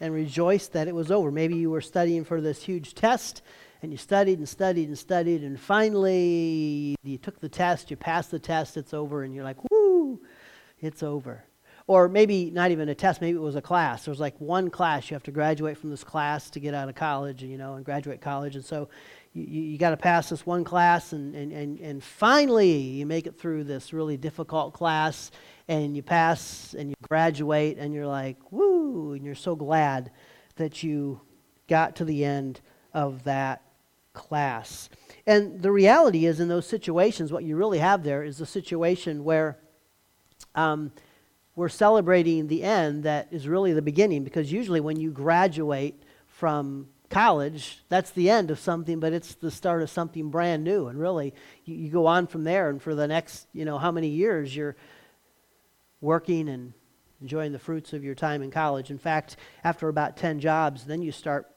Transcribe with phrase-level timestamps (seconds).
[0.00, 1.30] and rejoiced that it was over.
[1.30, 3.42] Maybe you were studying for this huge test
[3.82, 8.30] and you studied and studied and studied, and finally you took the test, you passed
[8.30, 10.20] the test, it's over, and you're like, woo,
[10.80, 11.44] it's over.
[11.86, 14.04] Or maybe not even a test, maybe it was a class.
[14.04, 16.88] There was like one class, you have to graduate from this class to get out
[16.88, 18.56] of college, you know, and graduate college.
[18.56, 18.88] And so
[19.36, 23.26] you, you got to pass this one class, and, and, and, and finally you make
[23.26, 25.30] it through this really difficult class,
[25.68, 30.10] and you pass and you graduate, and you're like, woo, and you're so glad
[30.56, 31.20] that you
[31.68, 32.60] got to the end
[32.94, 33.62] of that
[34.14, 34.88] class.
[35.26, 39.24] And the reality is, in those situations, what you really have there is a situation
[39.24, 39.58] where
[40.54, 40.92] um,
[41.54, 46.88] we're celebrating the end that is really the beginning, because usually when you graduate from
[47.10, 50.88] college, that's the end of something, but it's the start of something brand new.
[50.88, 51.34] And really,
[51.64, 54.54] you, you go on from there, and for the next, you know, how many years
[54.54, 54.76] you're
[56.00, 56.72] working and
[57.20, 58.90] enjoying the fruits of your time in college.
[58.90, 61.50] In fact, after about 10 jobs, then you start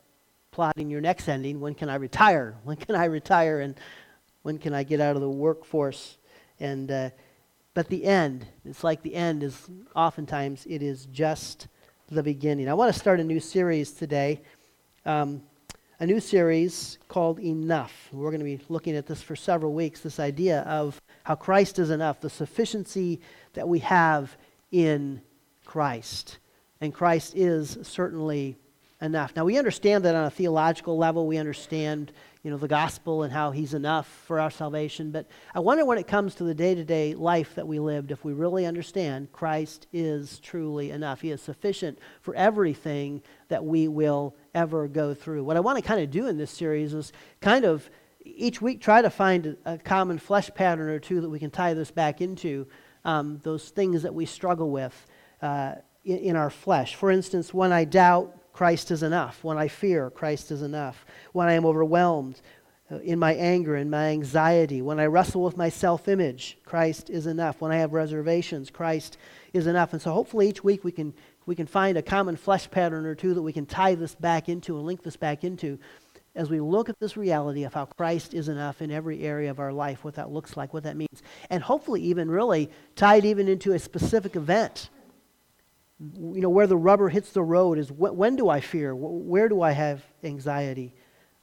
[0.52, 1.59] plotting your next ending.
[1.59, 2.56] When can I retire?
[2.63, 3.59] When can I retire?
[3.59, 3.75] And
[4.41, 6.17] when can I get out of the workforce?
[6.59, 7.09] And uh,
[7.73, 11.67] but the end, it's like the end is oftentimes it is just
[12.09, 12.67] the beginning.
[12.67, 14.41] I want to start a new series today,
[15.05, 15.42] um,
[16.00, 18.09] a new series called Enough.
[18.11, 20.02] We're going to be looking at this for several weeks.
[20.02, 23.19] This idea of how Christ is enough, the sufficiency
[23.53, 24.36] that we have
[24.72, 25.22] in
[25.66, 26.39] Christ,
[26.81, 28.58] and Christ is certainly
[29.02, 29.36] enough.
[29.36, 32.11] Now, we understand that on a theological level, we understand,
[32.44, 35.11] you know, the gospel and how he's enough for our salvation.
[35.11, 38.11] But I wonder when it comes to the day to day life that we lived,
[38.11, 41.22] if we really understand Christ is truly enough.
[41.22, 45.44] He is sufficient for everything that we will ever go through.
[45.44, 47.89] What I want to kind of do in this series is kind of
[48.22, 51.73] each week try to find a common flesh pattern or two that we can tie
[51.73, 52.67] this back into,
[53.06, 55.08] um, those things that we struggle with.
[55.41, 55.75] Uh,
[56.06, 56.95] in, in our flesh.
[56.95, 59.41] For instance, when I doubt Christ is enough.
[59.41, 61.06] When I fear, Christ is enough.
[61.31, 62.41] When I am overwhelmed
[62.91, 67.09] uh, in my anger and my anxiety, when I wrestle with my self image, Christ
[67.09, 67.62] is enough.
[67.62, 69.18] When I have reservations, Christ
[69.53, 69.94] is enough.
[69.94, 71.13] And so hopefully each week we can,
[71.45, 74.50] we can find a common flesh pattern or two that we can tie this back
[74.50, 75.79] into and link this back into
[76.35, 79.59] as we look at this reality of how Christ is enough in every area of
[79.59, 81.23] our life, what that looks like, what that means.
[81.50, 84.89] And hopefully even really tied even into a specific event
[86.00, 88.95] you know, where the rubber hits the road is wh- when do I fear?
[88.95, 90.94] Where do I have anxiety?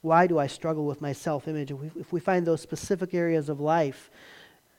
[0.00, 1.70] Why do I struggle with my self image?
[1.70, 4.10] If, if we, find those specific areas of life,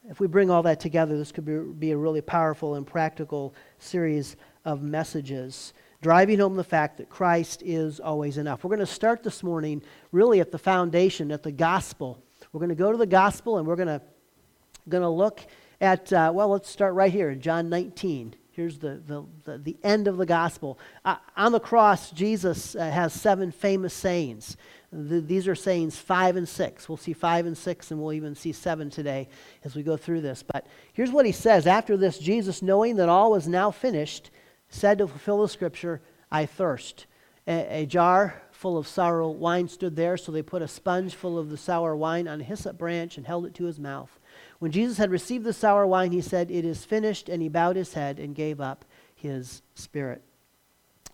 [0.10, 3.54] if we bring all that together, this could be, be a really powerful and practical
[3.78, 4.36] series
[4.68, 8.64] of messages driving home the fact that Christ is always enough.
[8.64, 12.22] We're going to start this morning really at the foundation, at the gospel.
[12.52, 14.02] We're going to go to the gospel and we're going to,
[14.90, 15.40] going to look
[15.80, 18.36] at, uh, well, let's start right here in John 19.
[18.52, 20.78] Here's the, the, the, the end of the gospel.
[21.06, 24.58] Uh, on the cross, Jesus uh, has seven famous sayings.
[24.92, 26.90] The, these are sayings five and six.
[26.90, 29.30] We'll see five and six, and we'll even see seven today
[29.64, 30.44] as we go through this.
[30.44, 34.32] But here's what he says After this, Jesus, knowing that all was now finished,
[34.70, 36.02] said to fulfill the scripture,
[36.32, 37.06] I thirst.
[37.48, 41.38] A, a jar full of sour wine stood there, so they put a sponge full
[41.38, 44.20] of the sour wine on a hyssop branch and held it to his mouth.
[44.60, 47.76] When Jesus had received the sour wine, he said, It is finished, and he bowed
[47.76, 48.84] his head and gave up
[49.16, 50.22] his spirit.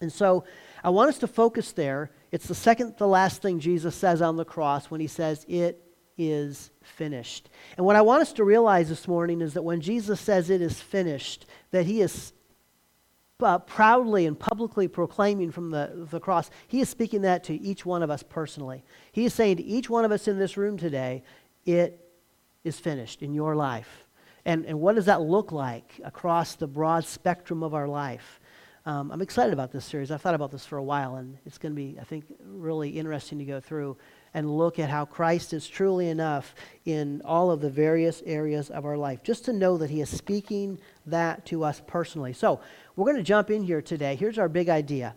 [0.01, 0.43] And so
[0.83, 2.11] I want us to focus there.
[2.31, 5.81] It's the second to last thing Jesus says on the cross when he says, It
[6.17, 7.49] is finished.
[7.77, 10.61] And what I want us to realize this morning is that when Jesus says it
[10.61, 12.33] is finished, that he is
[13.43, 17.85] uh, proudly and publicly proclaiming from the, the cross, he is speaking that to each
[17.85, 18.83] one of us personally.
[19.11, 21.23] He is saying to each one of us in this room today,
[21.65, 21.99] It
[22.63, 24.05] is finished in your life.
[24.45, 28.39] And, and what does that look like across the broad spectrum of our life?
[28.85, 30.11] Um, I'm excited about this series.
[30.11, 32.89] I've thought about this for a while, and it's going to be, I think, really
[32.89, 33.95] interesting to go through
[34.33, 36.53] and look at how Christ is truly enough
[36.83, 39.23] in all of the various areas of our life.
[39.23, 42.33] Just to know that He is speaking that to us personally.
[42.33, 42.59] So,
[42.95, 44.15] we're going to jump in here today.
[44.15, 45.15] Here's our big idea.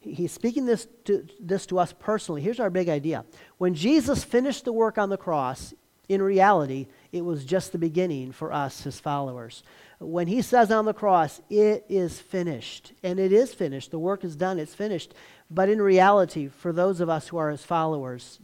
[0.00, 2.40] He's speaking this to, this to us personally.
[2.40, 3.24] Here's our big idea.
[3.58, 5.74] When Jesus finished the work on the cross,
[6.08, 9.62] in reality, it was just the beginning for us, his followers.
[9.98, 14.24] When he says on the cross, it is finished, and it is finished, the work
[14.24, 15.12] is done, it's finished.
[15.50, 18.38] But in reality, for those of us who are his followers,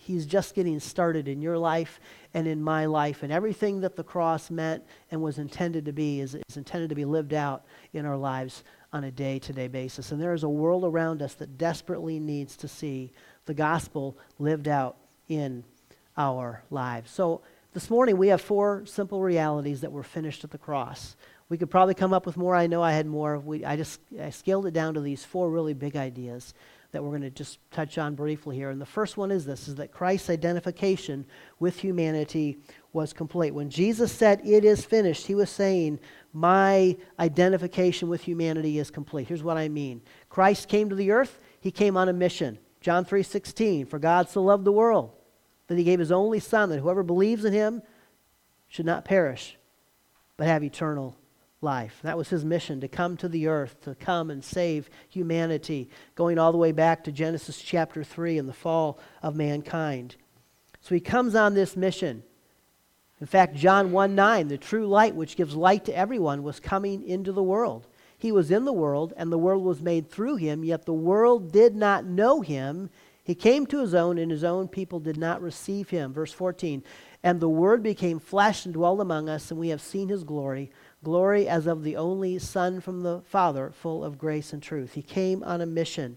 [0.00, 2.00] he's just getting started in your life
[2.34, 3.22] and in my life.
[3.22, 6.96] And everything that the cross meant and was intended to be is, is intended to
[6.96, 10.10] be lived out in our lives on a day to day basis.
[10.10, 13.12] And there is a world around us that desperately needs to see
[13.46, 14.96] the gospel lived out
[15.28, 15.64] in
[16.16, 17.10] our lives.
[17.10, 17.42] So
[17.72, 21.16] this morning we have four simple realities that were finished at the cross.
[21.52, 22.56] We could probably come up with more.
[22.56, 23.38] I know I had more.
[23.38, 26.54] We, I just I scaled it down to these four really big ideas
[26.92, 28.70] that we're going to just touch on briefly here.
[28.70, 31.26] And the first one is this is that Christ's identification
[31.58, 32.56] with humanity
[32.94, 33.50] was complete.
[33.50, 36.00] When Jesus said it is finished, he was saying
[36.32, 39.28] my identification with humanity is complete.
[39.28, 40.00] Here's what I mean.
[40.30, 42.58] Christ came to the earth, he came on a mission.
[42.80, 45.10] John 3:16, for God so loved the world
[45.66, 47.82] that he gave his only son that whoever believes in him
[48.68, 49.58] should not perish
[50.38, 51.14] but have eternal
[51.62, 52.00] life.
[52.02, 56.38] That was his mission to come to the earth, to come and save humanity, going
[56.38, 60.16] all the way back to Genesis chapter 3 and the fall of mankind.
[60.80, 62.24] So he comes on this mission.
[63.20, 67.04] In fact, John 1 9, the true light which gives light to everyone, was coming
[67.04, 67.86] into the world.
[68.18, 71.52] He was in the world, and the world was made through him, yet the world
[71.52, 72.90] did not know him.
[73.24, 76.12] He came to his own, and his own people did not receive him.
[76.12, 76.82] Verse 14
[77.22, 80.72] And the Word became flesh and dwelt among us, and we have seen his glory
[81.02, 84.94] glory as of the only Son from the Father, full of grace and truth.
[84.94, 86.16] He came on a mission.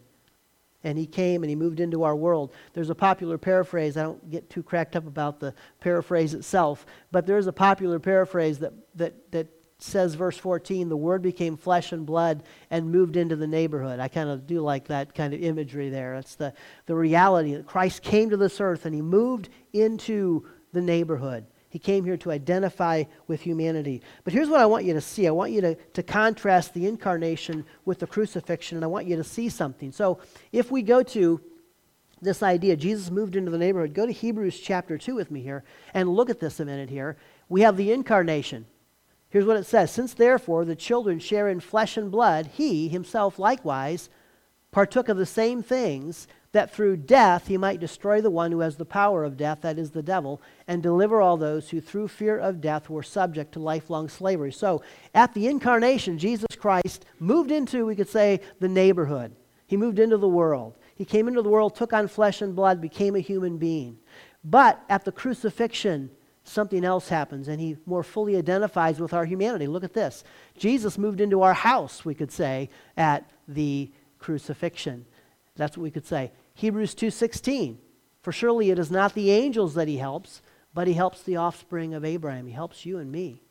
[0.83, 2.53] And he came and he moved into our world.
[2.73, 3.97] There's a popular paraphrase.
[3.97, 8.59] I don't get too cracked up about the paraphrase itself, but there's a popular paraphrase
[8.59, 9.47] that, that, that
[9.79, 13.99] says, verse 14, the Word became flesh and blood and moved into the neighborhood.
[13.99, 16.15] I kind of do like that kind of imagery there.
[16.15, 16.53] It's the,
[16.85, 21.47] the reality that Christ came to this earth and he moved into the neighborhood.
[21.75, 24.01] He came here to identify with humanity.
[24.23, 26.87] But here's what I want you to see I want you to, to contrast the
[26.87, 29.91] incarnation with the crucifixion, and I want you to see something.
[29.91, 30.19] So
[30.53, 31.41] if we go to
[32.21, 35.65] this idea, Jesus moved into the neighborhood, go to Hebrews chapter 2 with me here
[35.93, 37.17] and look at this a minute here.
[37.49, 38.67] We have the incarnation.
[39.27, 43.37] Here's what it says Since therefore the children share in flesh and blood, he himself
[43.37, 44.09] likewise
[44.71, 46.25] partook of the same things
[46.55, 49.77] that through death he might destroy the one who has the power of death, that
[49.77, 53.59] is the devil, and deliver all those who through fear of death were subject to
[53.59, 54.53] lifelong slavery.
[54.53, 54.81] So
[55.13, 59.35] at the incarnation, Jesus Christ moved into, we could say, the neighborhood.
[59.67, 60.77] He moved into the world.
[60.95, 63.97] He came into the world, took on flesh and blood, became a human being.
[64.41, 66.09] But at the crucifixion,
[66.45, 69.67] something else happens, and he more fully identifies with our humanity.
[69.67, 70.23] Look at this.
[70.57, 75.05] Jesus moved into our house, we could say, at the crucifixion.
[75.57, 76.31] That's what we could say.
[76.55, 77.77] Hebrews 2:16.
[78.21, 80.41] For surely it is not the angels that he helps,
[80.73, 82.47] but he helps the offspring of Abraham.
[82.47, 83.41] He helps you and me.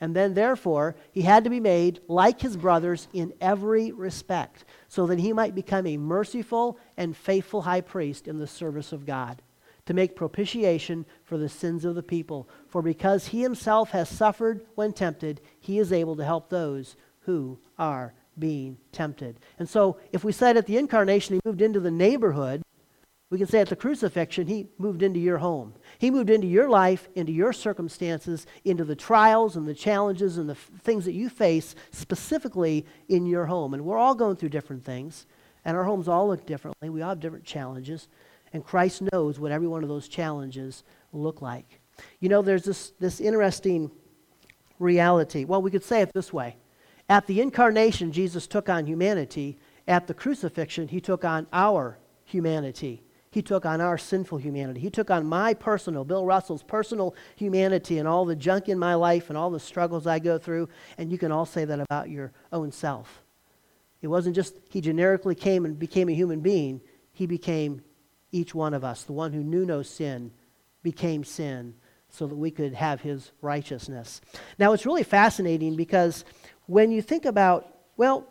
[0.00, 5.06] And then therefore, he had to be made like his brothers in every respect, so
[5.06, 9.40] that he might become a merciful and faithful high priest in the service of God,
[9.86, 12.48] to make propitiation for the sins of the people.
[12.68, 17.58] For because he himself has suffered when tempted, he is able to help those who
[17.78, 19.38] are being tempted.
[19.58, 22.62] And so, if we said at the incarnation he moved into the neighborhood,
[23.30, 25.74] we can say at the crucifixion he moved into your home.
[25.98, 30.48] He moved into your life, into your circumstances, into the trials and the challenges and
[30.48, 33.74] the f- things that you face specifically in your home.
[33.74, 35.26] And we're all going through different things,
[35.64, 36.90] and our homes all look differently.
[36.90, 38.08] We all have different challenges,
[38.52, 41.80] and Christ knows what every one of those challenges look like.
[42.20, 43.90] You know, there's this, this interesting
[44.78, 45.44] reality.
[45.44, 46.56] Well, we could say it this way
[47.08, 49.58] at the incarnation, Jesus took on humanity.
[49.86, 53.02] At the crucifixion, he took on our humanity.
[53.30, 54.80] He took on our sinful humanity.
[54.80, 58.94] He took on my personal, Bill Russell's personal humanity and all the junk in my
[58.94, 60.68] life and all the struggles I go through.
[60.96, 63.22] And you can all say that about your own self.
[64.00, 66.80] It wasn't just he generically came and became a human being,
[67.12, 67.82] he became
[68.32, 69.02] each one of us.
[69.02, 70.30] The one who knew no sin
[70.82, 71.74] became sin
[72.08, 74.20] so that we could have his righteousness.
[74.58, 76.24] Now, it's really fascinating because
[76.66, 78.26] when you think about, well,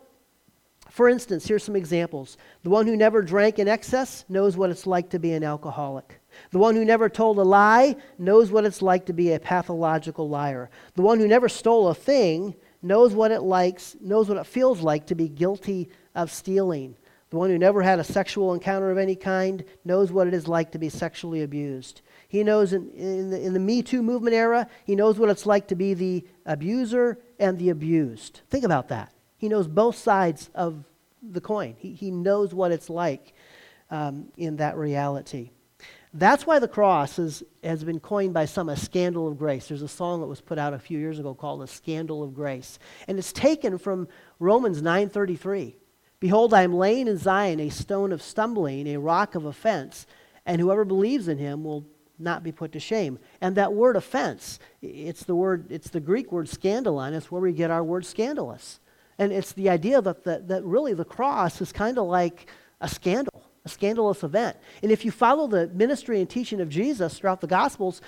[0.90, 2.36] for instance, here's some examples.
[2.62, 6.20] The one who never drank in excess knows what it's like to be an alcoholic.
[6.50, 10.28] The one who never told a lie knows what it's like to be a pathological
[10.28, 10.70] liar.
[10.94, 14.82] The one who never stole a thing knows what it likes, knows what it feels
[14.82, 16.96] like to be guilty of stealing.
[17.30, 20.46] The one who never had a sexual encounter of any kind knows what it is
[20.46, 22.02] like to be sexually abused.
[22.34, 25.46] He knows in, in, the, in the Me Too movement era, he knows what it's
[25.46, 28.40] like to be the abuser and the abused.
[28.50, 29.12] Think about that.
[29.36, 30.82] He knows both sides of
[31.22, 33.34] the coin, he, he knows what it's like
[33.88, 35.50] um, in that reality.
[36.12, 39.68] That's why the cross is, has been coined by some a scandal of grace.
[39.68, 42.34] There's a song that was put out a few years ago called "A Scandal of
[42.34, 44.08] Grace," and it's taken from
[44.40, 45.76] Romans 9:33.
[46.18, 50.04] Behold, I am laying in Zion a stone of stumbling, a rock of offense,
[50.44, 51.86] and whoever believes in him will
[52.18, 53.18] not be put to shame.
[53.40, 57.12] And that word offense, it's the word, it's the Greek word scandalon.
[57.12, 58.80] It's where we get our word scandalous.
[59.18, 62.88] And it's the idea that, that, that really the cross is kind of like a
[62.88, 64.56] scandal, a scandalous event.
[64.82, 68.00] And if you follow the ministry and teaching of Jesus throughout the Gospels,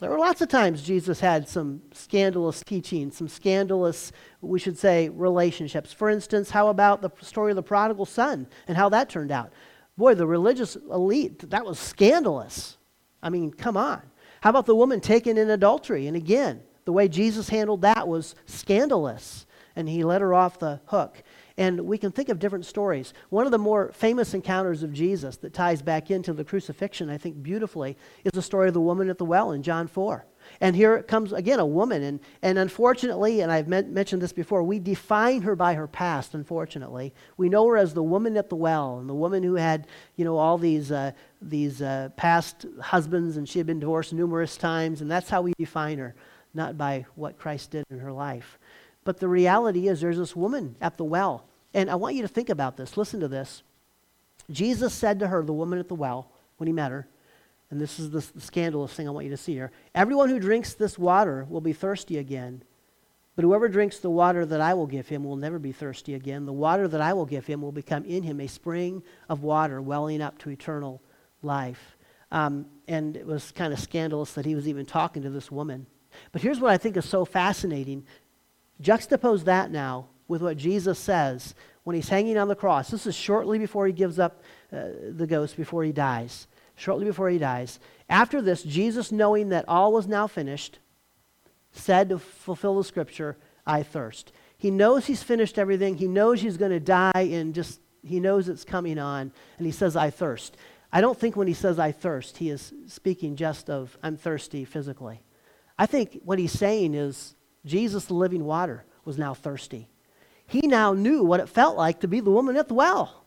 [0.00, 5.08] There were lots of times Jesus had some scandalous teaching, some scandalous, we should say,
[5.08, 5.92] relationships.
[5.92, 9.52] For instance, how about the story of the prodigal son and how that turned out?
[9.96, 12.77] Boy, the religious elite, that was scandalous.
[13.22, 14.02] I mean, come on.
[14.40, 16.06] How about the woman taken in adultery?
[16.06, 19.46] And again, the way Jesus handled that was scandalous,
[19.76, 21.22] and he let her off the hook.
[21.56, 23.12] And we can think of different stories.
[23.30, 27.18] One of the more famous encounters of Jesus that ties back into the crucifixion, I
[27.18, 30.24] think, beautifully, is the story of the woman at the well in John 4.
[30.60, 32.02] And here comes again, a woman.
[32.02, 37.14] And, and unfortunately, and I've mentioned this before, we define her by her past, unfortunately.
[37.36, 39.86] We know her as the woman at the well and the woman who had,
[40.16, 44.56] you know, all these, uh, these uh, past husbands and she had been divorced numerous
[44.56, 45.00] times.
[45.00, 46.14] And that's how we define her,
[46.54, 48.58] not by what Christ did in her life.
[49.04, 52.28] But the reality is, there's this woman at the well and I want you to
[52.28, 52.96] think about this.
[52.96, 53.62] Listen to this.
[54.50, 57.06] Jesus said to her, the woman at the well, when he met her,
[57.70, 60.74] and this is the, scandalous thing I want you to see here everyone who drinks
[60.74, 62.62] this water will be thirsty again.
[63.36, 66.44] But whoever drinks the water that I will give him will never be thirsty again.
[66.44, 69.80] The water that I will give him will become in him a spring of water
[69.80, 71.00] welling up to eternal
[71.40, 71.96] life.
[72.32, 75.86] Um, and it was kind of scandalous that he was even talking to this woman.
[76.32, 78.04] But here's what I think is so fascinating.
[78.82, 82.90] Juxtapose that now with what Jesus says when he's hanging on the cross.
[82.90, 86.48] This is shortly before he gives up uh, the ghost, before he dies.
[86.78, 87.78] Shortly before he dies.
[88.08, 90.78] After this, Jesus, knowing that all was now finished,
[91.72, 94.32] said to fulfill the scripture, I thirst.
[94.56, 95.96] He knows he's finished everything.
[95.96, 99.32] He knows he's going to die and just, he knows it's coming on.
[99.58, 100.56] And he says, I thirst.
[100.92, 104.64] I don't think when he says, I thirst, he is speaking just of, I'm thirsty
[104.64, 105.20] physically.
[105.78, 107.34] I think what he's saying is,
[107.66, 109.88] Jesus, the living water, was now thirsty
[110.48, 113.26] he now knew what it felt like to be the woman at the well.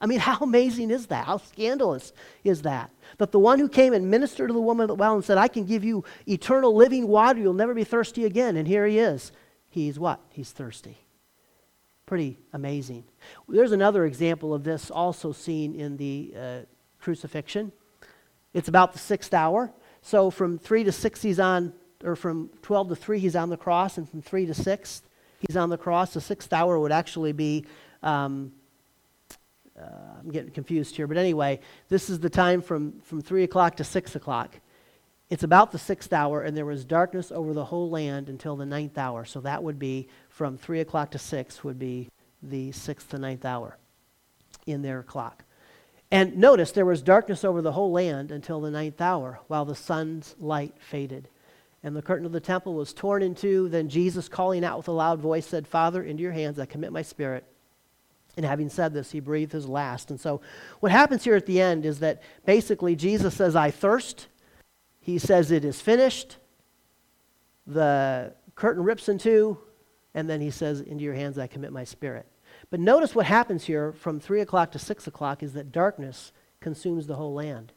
[0.00, 1.26] I mean, how amazing is that?
[1.26, 2.12] How scandalous
[2.44, 2.90] is that?
[3.18, 5.38] That the one who came and ministered to the woman at the well and said,
[5.38, 8.56] I can give you eternal living water, you'll never be thirsty again.
[8.56, 9.32] And here he is.
[9.68, 10.20] He's what?
[10.30, 10.98] He's thirsty.
[12.06, 13.04] Pretty amazing.
[13.48, 16.58] There's another example of this also seen in the uh,
[17.00, 17.70] crucifixion.
[18.52, 19.72] It's about the sixth hour.
[20.02, 23.56] So from 3 to 6, he's on, or from 12 to 3, he's on the
[23.56, 25.02] cross, and from 3 to 6,
[25.40, 26.14] he's on the cross.
[26.14, 27.64] The sixth hour would actually be,
[28.02, 28.52] um,
[29.80, 33.76] uh, I'm getting confused here, but anyway, this is the time from, from 3 o'clock
[33.76, 34.56] to 6 o'clock.
[35.28, 38.66] It's about the sixth hour, and there was darkness over the whole land until the
[38.66, 39.24] ninth hour.
[39.24, 42.08] So that would be from 3 o'clock to 6 would be
[42.42, 43.76] the sixth to ninth hour
[44.66, 45.44] in their clock.
[46.10, 49.76] And notice there was darkness over the whole land until the ninth hour, while the
[49.76, 51.28] sun's light faded
[51.82, 53.68] and the curtain of the temple was torn in two.
[53.68, 56.92] Then Jesus, calling out with a loud voice, said, Father, into your hands I commit
[56.92, 57.44] my spirit.
[58.36, 60.10] And having said this, he breathed his last.
[60.10, 60.40] And so,
[60.80, 64.28] what happens here at the end is that basically Jesus says, I thirst.
[65.00, 66.36] He says, It is finished.
[67.66, 69.58] The curtain rips in two.
[70.14, 72.26] And then he says, Into your hands I commit my spirit.
[72.70, 77.06] But notice what happens here from 3 o'clock to 6 o'clock is that darkness consumes
[77.06, 77.72] the whole land.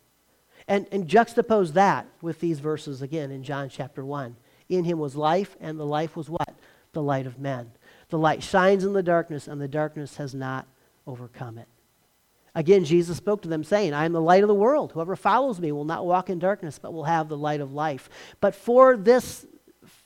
[0.67, 4.35] And, and juxtapose that with these verses again in John chapter 1.
[4.69, 6.55] In him was life, and the life was what?
[6.93, 7.71] The light of men.
[8.13, 10.67] The light shines in the darkness, and the darkness has not
[11.07, 11.67] overcome it.
[12.53, 14.91] Again, Jesus spoke to them, saying, I am the light of the world.
[14.91, 18.11] Whoever follows me will not walk in darkness, but will have the light of life.
[18.39, 19.47] But for this,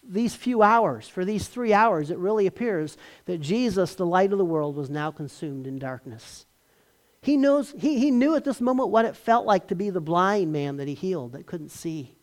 [0.08, 2.96] these few hours, for these three hours, it really appears
[3.26, 6.46] that Jesus, the light of the world, was now consumed in darkness.
[7.22, 10.00] He, knows, he, he knew at this moment what it felt like to be the
[10.00, 12.16] blind man that he healed that couldn't see.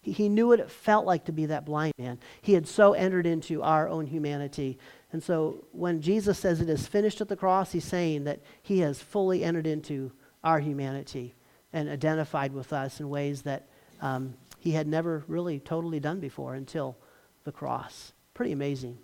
[0.00, 2.20] He, he knew what it felt like to be that blind man.
[2.40, 4.78] He had so entered into our own humanity.
[5.16, 8.80] And so when Jesus says it is finished at the cross, he's saying that he
[8.80, 10.12] has fully entered into
[10.44, 11.34] our humanity
[11.72, 13.66] and identified with us in ways that
[14.02, 16.98] um, he had never really totally done before until
[17.44, 18.12] the cross.
[18.34, 18.98] Pretty amazing.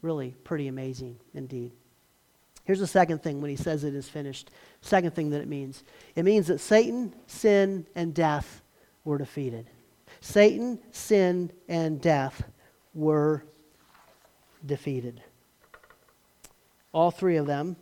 [0.00, 1.72] Really, pretty amazing indeed.
[2.64, 4.50] Here's the second thing when he says it is finished.
[4.80, 8.62] Second thing that it means it means that Satan, sin, and death
[9.04, 9.68] were defeated.
[10.22, 12.42] Satan, sin, and death
[12.94, 13.44] were
[14.64, 15.22] defeated.
[16.92, 17.76] All three of them.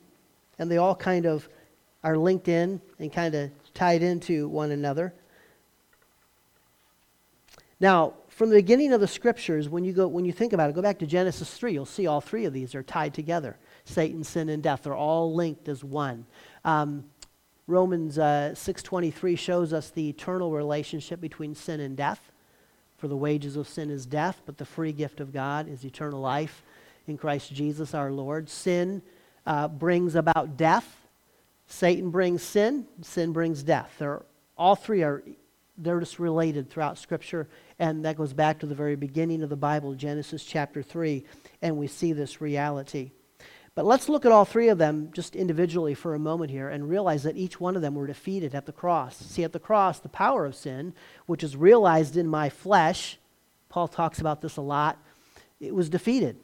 [0.58, 1.48] And they all kind of
[2.02, 5.12] are linked in and kind of tied into one another.
[7.78, 10.74] Now, from the beginning of the scriptures, when you, go, when you think about it,
[10.74, 13.56] go back to Genesis 3, you'll see all three of these are tied together.
[13.84, 14.82] Satan, sin, and death.
[14.84, 16.26] They're all linked as one.
[16.64, 17.04] Um,
[17.66, 22.30] Romans uh, 6.23 shows us the eternal relationship between sin and death.
[22.98, 26.20] For the wages of sin is death, but the free gift of God is eternal
[26.20, 26.62] life
[27.06, 28.48] in Christ Jesus our Lord.
[28.48, 29.02] Sin
[29.46, 30.96] uh, brings about death.
[31.66, 32.86] Satan brings sin.
[33.02, 33.94] Sin brings death.
[33.98, 34.22] They're,
[34.56, 35.22] all three are
[35.80, 39.56] they're just related throughout Scripture, and that goes back to the very beginning of the
[39.56, 41.24] Bible, Genesis chapter 3,
[41.62, 43.12] and we see this reality.
[43.74, 46.88] But let's look at all three of them just individually for a moment here and
[46.88, 49.16] realize that each one of them were defeated at the cross.
[49.16, 50.92] See, at the cross, the power of sin,
[51.26, 53.16] which is realized in my flesh,
[53.68, 54.98] Paul talks about this a lot,
[55.60, 56.36] it was defeated.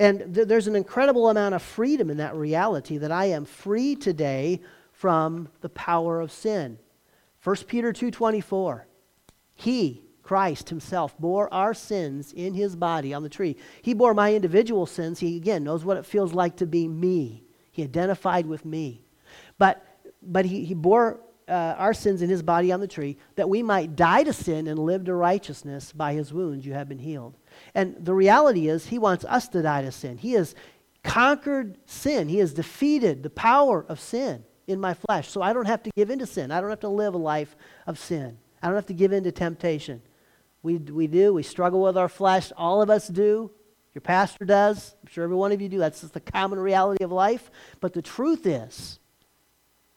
[0.00, 3.94] And th- there's an incredible amount of freedom in that reality that I am free
[3.94, 6.78] today from the power of sin.
[7.44, 8.86] 1 Peter 2:24.
[9.54, 13.56] He, Christ himself, bore our sins in his body on the tree.
[13.82, 15.20] He bore my individual sins.
[15.20, 17.44] He again knows what it feels like to be me.
[17.70, 19.04] He identified with me.
[19.58, 19.84] But
[20.22, 23.62] but he, he bore uh, our sins in his body on the tree that we
[23.62, 27.36] might die to sin and live to righteousness by his wounds you have been healed.
[27.74, 30.18] And the reality is he wants us to die to sin.
[30.18, 30.54] He has
[31.02, 32.28] conquered sin.
[32.28, 35.28] He has defeated the power of sin in my flesh.
[35.28, 36.50] So I don't have to give in to sin.
[36.50, 38.38] I don't have to live a life of sin.
[38.62, 40.02] I don't have to give in to temptation.
[40.62, 41.32] We, we do.
[41.32, 42.52] We struggle with our flesh.
[42.56, 43.50] All of us do.
[43.94, 44.94] Your pastor does.
[45.02, 45.78] I'm sure every one of you do.
[45.78, 47.50] That's just the common reality of life.
[47.80, 48.98] But the truth is,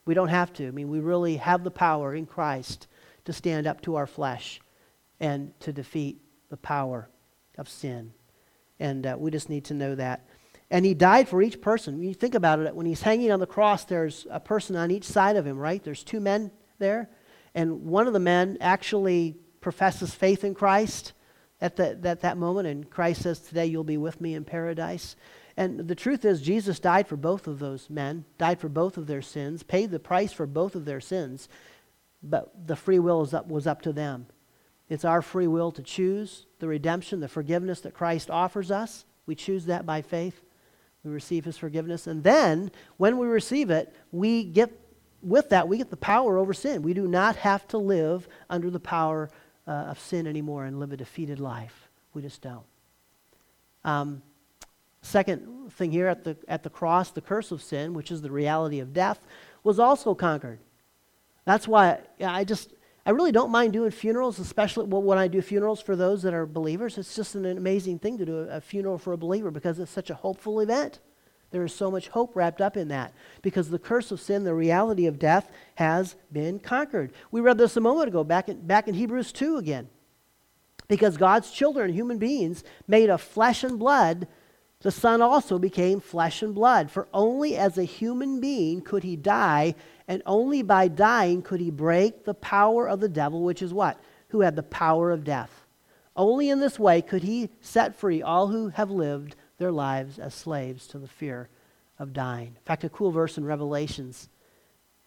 [0.05, 0.67] we don't have to.
[0.67, 2.87] I mean, we really have the power in Christ
[3.25, 4.59] to stand up to our flesh
[5.19, 7.09] and to defeat the power
[7.57, 8.13] of sin.
[8.79, 10.25] And uh, we just need to know that.
[10.69, 11.99] And he died for each person.
[11.99, 14.91] When you think about it, when he's hanging on the cross, there's a person on
[14.91, 15.83] each side of him, right?
[15.83, 17.09] There's two men there.
[17.53, 21.13] And one of the men actually professes faith in Christ
[21.61, 22.67] at, the, at that moment.
[22.67, 25.15] And Christ says, Today you'll be with me in paradise.
[25.55, 29.05] And the truth is, Jesus died for both of those men, died for both of
[29.05, 31.47] their sins, paid the price for both of their sins.
[32.23, 34.25] But the free will up, was up to them.
[34.93, 39.05] It's our free will to choose the redemption, the forgiveness that Christ offers us.
[39.25, 40.39] We choose that by faith.
[41.03, 42.05] We receive his forgiveness.
[42.05, 44.71] And then, when we receive it, we get,
[45.23, 46.83] with that, we get the power over sin.
[46.83, 49.31] We do not have to live under the power
[49.67, 51.89] uh, of sin anymore and live a defeated life.
[52.13, 52.65] We just don't.
[53.83, 54.21] Um,
[55.01, 58.31] second thing here at the, at the cross, the curse of sin, which is the
[58.31, 59.19] reality of death,
[59.63, 60.59] was also conquered.
[61.45, 62.73] That's why I just,
[63.05, 66.45] I really don't mind doing funerals, especially when I do funerals for those that are
[66.45, 66.97] believers.
[66.97, 70.09] It's just an amazing thing to do a funeral for a believer because it's such
[70.09, 70.99] a hopeful event.
[71.51, 74.55] There is so much hope wrapped up in that because the curse of sin, the
[74.55, 77.11] reality of death, has been conquered.
[77.29, 79.89] We read this a moment ago back in, back in Hebrews 2 again.
[80.87, 84.27] Because God's children, human beings, made of flesh and blood,
[84.83, 86.91] the Son also became flesh and blood.
[86.91, 89.75] For only as a human being could he die
[90.09, 93.97] and only by dying could he break the power of the devil, which is what?
[94.29, 95.65] Who had the power of death.
[96.17, 100.33] Only in this way could he set free all who have lived their lives as
[100.33, 101.47] slaves to the fear
[101.97, 102.47] of dying.
[102.47, 104.27] In fact, a cool verse in Revelations,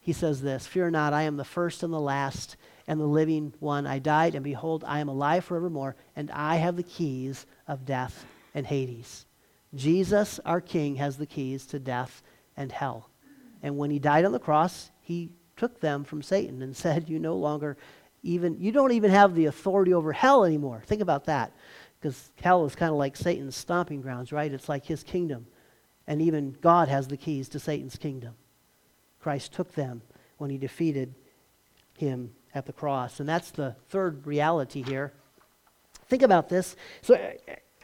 [0.01, 3.53] he says this Fear not, I am the first and the last and the living
[3.61, 3.87] one.
[3.87, 8.25] I died, and behold, I am alive forevermore, and I have the keys of death
[8.55, 9.26] and Hades.
[9.77, 12.23] Jesus, our King, has the keys to death
[12.57, 13.11] and hell.
[13.63, 17.19] And when he died on the cross, he took them from Satan and said, You
[17.19, 17.77] no longer
[18.23, 20.83] even, you don't even have the authority over hell anymore.
[20.87, 21.53] Think about that.
[22.01, 24.53] Because hell is kind of like Satan's stomping grounds, right?
[24.53, 25.47] It's like his kingdom.
[26.07, 28.35] And even God has the keys to Satan's kingdom.
[29.21, 30.03] Christ took them
[30.39, 31.15] when he defeated
[31.97, 33.21] him at the cross.
[33.21, 35.13] And that's the third reality here.
[36.09, 36.77] Think about this.
[37.03, 37.19] So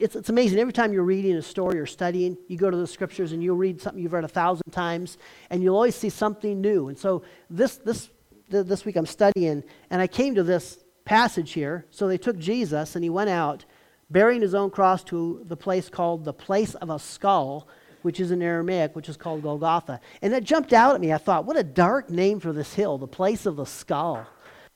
[0.02, 0.58] it's, it's amazing.
[0.58, 3.56] Every time you're reading a story or studying, you go to the scriptures and you'll
[3.56, 5.16] read something you've read a thousand times,
[5.50, 6.88] and you'll always see something new.
[6.88, 8.10] And so this, this,
[8.48, 11.86] this week I'm studying, and I came to this passage here.
[11.90, 13.64] So they took Jesus, and he went out,
[14.10, 17.68] bearing his own cross to the place called the place of a skull,
[18.02, 20.00] which is in Aramaic, which is called Golgotha.
[20.20, 21.12] And it jumped out at me.
[21.12, 24.26] I thought, what a dark name for this hill, the place of the skull.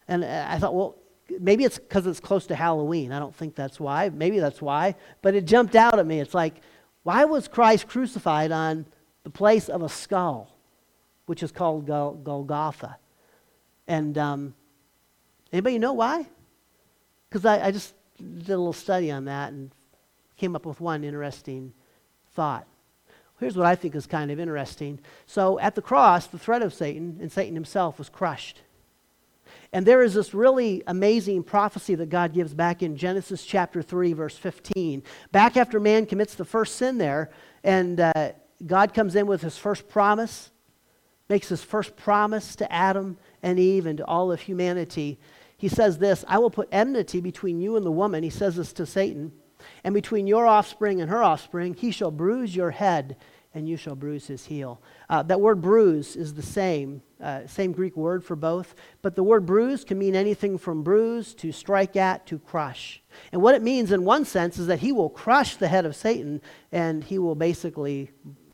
[0.06, 0.96] And uh, I thought, well,
[1.40, 3.12] maybe it's because it's close to Halloween.
[3.12, 4.10] I don't think that's why.
[4.10, 4.94] Maybe that's why.
[5.22, 6.20] But it jumped out at me.
[6.20, 6.60] It's like,
[7.02, 8.86] why was Christ crucified on
[9.24, 10.56] the place of a skull,
[11.26, 12.98] which is called Gol- Golgotha?
[13.86, 14.54] And um,
[15.52, 16.26] anybody know why?
[17.28, 19.70] Because I, I just did a little study on that and
[20.36, 21.72] came up with one interesting
[22.32, 22.66] thought.
[23.38, 24.98] Here's what I think is kind of interesting.
[25.26, 28.62] So at the cross, the threat of Satan and Satan himself was crushed.
[29.72, 34.12] And there is this really amazing prophecy that God gives back in Genesis chapter 3,
[34.12, 35.02] verse 15.
[35.32, 37.30] Back after man commits the first sin there,
[37.64, 38.32] and uh,
[38.64, 40.50] God comes in with his first promise,
[41.28, 45.18] makes his first promise to Adam and Eve and to all of humanity.
[45.56, 48.22] He says this I will put enmity between you and the woman.
[48.22, 49.32] He says this to Satan.
[49.82, 53.16] And between your offspring and her offspring, he shall bruise your head,
[53.54, 54.80] and you shall bruise his heel.
[55.08, 58.74] Uh, that word bruise is the same uh, same Greek word for both.
[59.02, 63.02] But the word bruise can mean anything from bruise to strike at to crush.
[63.32, 65.96] And what it means in one sense is that he will crush the head of
[65.96, 68.10] Satan and he will basically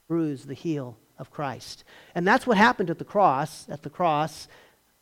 [0.08, 1.84] bruise the heel of Christ.
[2.14, 3.68] And that's what happened at the cross.
[3.68, 4.48] At the cross,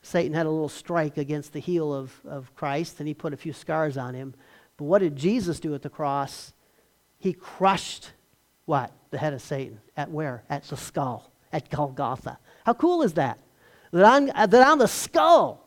[0.03, 3.37] Satan had a little strike against the heel of, of Christ and he put a
[3.37, 4.35] few scars on him.
[4.77, 6.53] But what did Jesus do at the cross?
[7.19, 8.13] He crushed
[8.65, 8.93] what?
[9.11, 9.81] The head of Satan.
[9.97, 10.45] At where?
[10.49, 12.39] At the skull, at Golgotha.
[12.65, 13.41] How cool is that?
[13.93, 15.67] That on, that on the skull,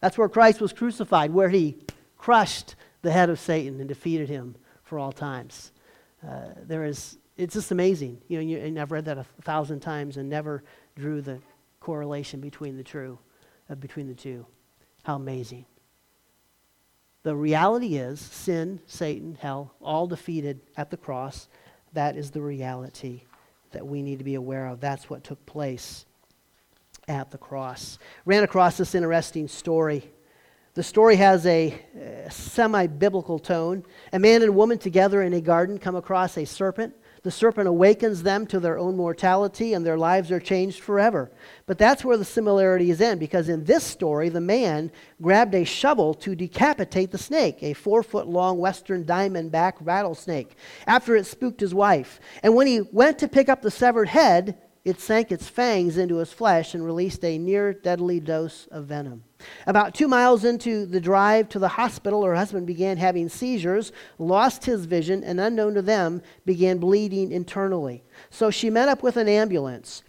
[0.00, 1.78] that's where Christ was crucified, where he
[2.16, 5.72] crushed the head of Satan and defeated him for all times.
[6.26, 8.20] Uh, there is, it's just amazing.
[8.28, 10.62] You know, you, and I've read that a thousand times and never
[10.96, 11.38] drew the
[11.80, 13.18] correlation between the true,
[13.68, 14.46] uh, between the two.
[15.02, 15.66] How amazing.
[17.24, 21.48] The reality is sin, Satan, hell, all defeated at the cross.
[21.92, 23.22] That is the reality
[23.72, 24.80] that we need to be aware of.
[24.80, 26.06] That's what took place
[27.08, 27.98] at the cross.
[28.24, 30.10] Ran across this interesting story.
[30.74, 31.74] The story has a,
[32.26, 33.84] a semi biblical tone.
[34.12, 38.22] A man and woman together in a garden come across a serpent the serpent awakens
[38.22, 41.30] them to their own mortality and their lives are changed forever.
[41.64, 46.12] But that's where the similarities end because in this story, the man grabbed a shovel
[46.12, 50.54] to decapitate the snake, a four foot long western diamondback rattlesnake,
[50.86, 52.20] after it spooked his wife.
[52.42, 56.16] And when he went to pick up the severed head, it sank its fangs into
[56.16, 59.24] his flesh and released a near deadly dose of venom.
[59.66, 64.64] About two miles into the drive to the hospital, her husband began having seizures, lost
[64.66, 68.02] his vision, and unknown to them, began bleeding internally.
[68.28, 70.02] So she met up with an ambulance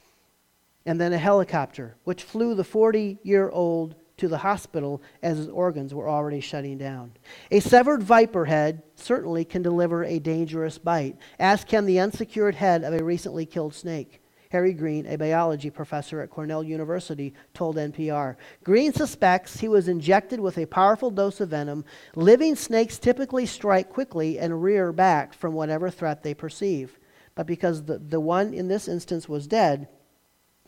[0.85, 5.49] and then a helicopter, which flew the 40 year old to the hospital as his
[5.49, 7.11] organs were already shutting down.
[7.51, 12.83] A severed viper head certainly can deliver a dangerous bite, as can the unsecured head
[12.83, 14.21] of a recently killed snake.
[14.55, 18.37] Harry Greene, a biology professor at Cornell University, told NPR.
[18.63, 21.83] Greene suspects he was injected with a powerful dose of venom.
[22.15, 26.97] Living snakes typically strike quickly and rear back from whatever threat they perceive.
[27.35, 29.89] But because the, the one in this instance was dead,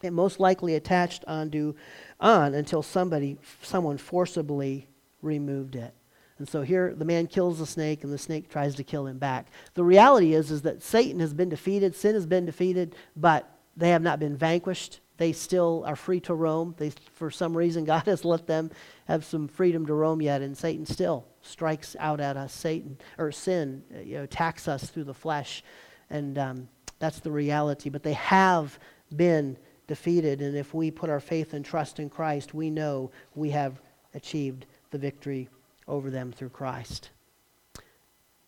[0.04, 1.74] it most likely attached onto
[2.20, 4.90] on until somebody someone forcibly
[5.22, 5.94] removed it.
[6.40, 9.18] And so here the man kills the snake and the snake tries to kill him
[9.18, 9.48] back.
[9.76, 13.90] The reality is is that Satan has been defeated, sin has been defeated, but they
[13.90, 15.00] have not been vanquished.
[15.18, 16.76] They still are free to roam.
[16.78, 18.72] They, for some reason, God has let them
[19.06, 22.54] have some freedom to roam yet, and Satan still strikes out at us.
[22.54, 25.64] Satan or sin, uh, you know, attacks us through the flesh,
[26.10, 26.68] and um,
[27.00, 27.90] that's the reality.
[27.90, 28.78] But they have
[29.16, 33.52] been defeated, and if we put our faith and trust in Christ, we know we
[33.52, 33.80] have
[34.14, 35.50] achieved the victory
[35.88, 37.12] over them through Christ.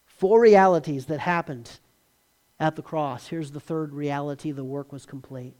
[0.06, 1.80] Four realities that happened
[2.60, 3.28] at the cross.
[3.28, 5.56] Here's the third reality the work was complete.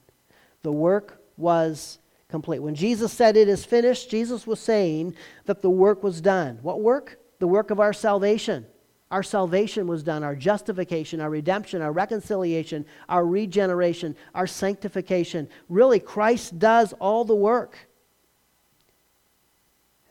[0.62, 2.60] The work was complete.
[2.60, 5.14] When Jesus said it is finished, Jesus was saying
[5.46, 6.58] that the work was done.
[6.62, 7.18] What work?
[7.38, 8.66] The work of our salvation.
[9.10, 15.48] Our salvation was done, our justification, our redemption, our reconciliation, our regeneration, our sanctification.
[15.68, 17.76] Really, Christ does all the work.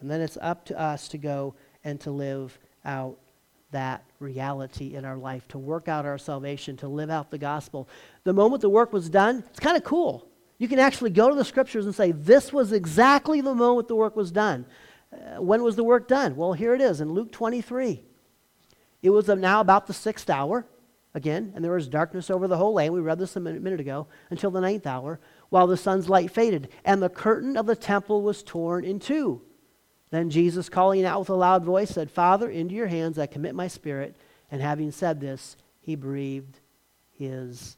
[0.02, 3.18] And then it's up to us to go and to live out
[3.72, 7.88] that reality in our life, to work out our salvation, to live out the gospel.
[8.24, 10.28] The moment the work was done, it's kind of cool.
[10.58, 13.96] You can actually go to the scriptures and say, This was exactly the moment the
[13.96, 14.66] work was done.
[15.12, 16.36] Uh, when was the work done?
[16.36, 18.04] Well, here it is in Luke 23.
[19.02, 20.66] It was now about the sixth hour,
[21.14, 22.94] again, and there was darkness over the whole land.
[22.94, 26.32] We read this a minute, minute ago, until the ninth hour, while the sun's light
[26.32, 26.70] faded.
[26.84, 29.42] And the curtain of the temple was torn in two.
[30.12, 33.54] Then Jesus, calling out with a loud voice, said, Father, into your hands I commit
[33.54, 34.16] my spirit.
[34.52, 36.60] And having said this, he breathed
[37.12, 37.78] his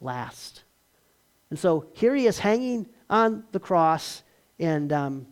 [0.00, 0.64] last.
[1.50, 4.22] And so here he is hanging on the cross,
[4.58, 5.26] and um,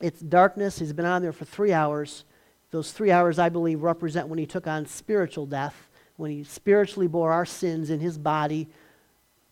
[0.00, 0.78] it's darkness.
[0.78, 2.24] He's been on there for three hours.
[2.70, 7.08] Those three hours, I believe, represent when he took on spiritual death, when he spiritually
[7.08, 8.68] bore our sins in his body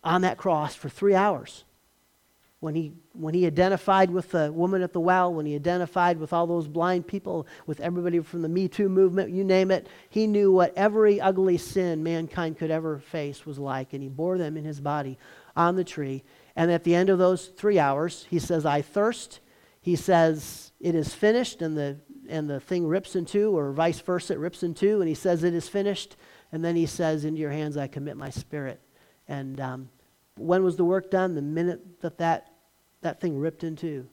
[0.05, 1.65] on that cross for three hours
[2.61, 6.33] when he, when he identified with the woman at the well, when he identified with
[6.33, 10.27] all those blind people, with everybody from the Me Too movement, you name it, he
[10.27, 14.57] knew what every ugly sin mankind could ever face was like, and he bore them
[14.57, 15.19] in his body
[15.57, 16.25] on the tree.
[16.57, 19.39] And at the end of those three hours, he says, I thirst.
[19.81, 24.01] He says, It is finished, and the, and the thing rips in two, or vice
[24.01, 26.17] versa, it rips in two, and he says, It is finished.
[26.51, 28.81] And then he says, Into your hands I commit my spirit.
[29.29, 29.91] And um,
[30.39, 31.35] when was the work done?
[31.35, 32.53] The minute that that,
[33.03, 34.09] that thing ripped in two.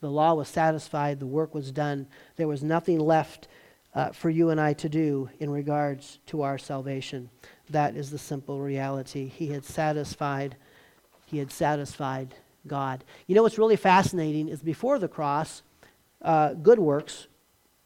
[0.00, 2.08] The law was satisfied, the work was done.
[2.36, 3.46] There was nothing left
[3.94, 7.30] uh, for you and I to do in regards to our salvation.
[7.70, 9.28] That is the simple reality.
[9.28, 10.56] He had satisfied,
[11.26, 12.34] he had satisfied
[12.66, 13.04] God.
[13.26, 15.62] You know what's really fascinating is before the cross,
[16.20, 17.28] uh, good works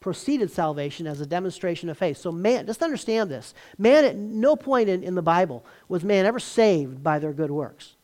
[0.07, 2.15] preceded salvation as a demonstration of faith.
[2.15, 3.53] So, man, just understand this.
[3.77, 7.51] Man, at no point in, in the Bible was man ever saved by their good
[7.51, 7.97] works.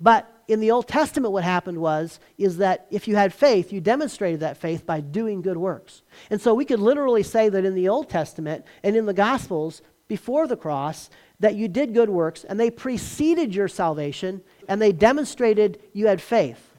[0.00, 3.80] But in the Old Testament, what happened was, is that if you had faith, you
[3.80, 6.02] demonstrated that faith by doing good works.
[6.30, 9.82] And so we could literally say that in the Old Testament and in the Gospels,
[10.06, 14.92] before the cross, that you did good works and they preceded your salvation and they
[14.92, 16.69] demonstrated you had faith.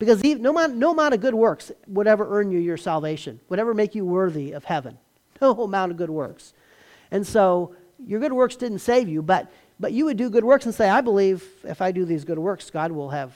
[0.00, 3.58] Because no amount, no amount of good works would ever earn you your salvation, would
[3.58, 4.98] ever make you worthy of heaven.
[5.42, 6.52] No amount of good works.
[7.10, 10.66] And so your good works didn't save you, but, but you would do good works
[10.66, 13.32] and say, I believe if I do these good works, God will have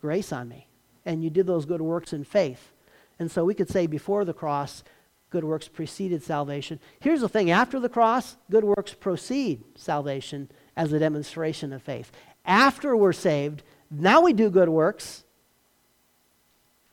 [0.00, 0.68] grace on me.
[1.04, 2.70] And you did those good works in faith.
[3.18, 4.84] And so we could say before the cross,
[5.30, 6.78] good works preceded salvation.
[7.00, 12.12] Here's the thing after the cross, good works proceed salvation as a demonstration of faith.
[12.46, 15.23] After we're saved, now we do good works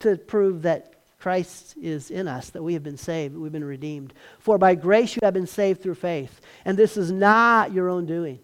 [0.01, 4.13] to prove that Christ is in us, that we have been saved, we've been redeemed.
[4.39, 6.41] For by grace you have been saved through faith.
[6.65, 8.39] And this is not your own doing,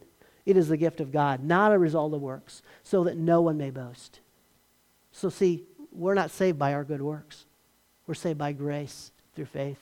[0.46, 3.58] it is the gift of God, not a result of works, so that no one
[3.58, 4.20] may boast.
[5.12, 7.46] So, see, we're not saved by our good works,
[8.06, 9.80] we're saved by grace through faith.